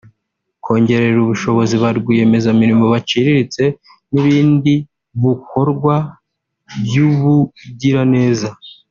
kongerera 0.63 1.17
ubushobozi 1.21 1.75
ba 1.81 1.89
rwiyemezamirimo 1.99 2.85
baciriritse 2.93 3.63
n’ibindi 4.13 4.73
bukorwa 5.23 5.95
by’ubugiraneza 6.83 8.49